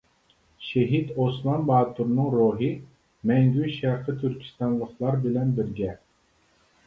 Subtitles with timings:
[0.67, 2.69] شېھىت ئوسمان باتۇرنىڭ روھى
[3.31, 5.93] مەڭگۈ شەرقى تۈركىستانلىقلار بىلەن بىرگە.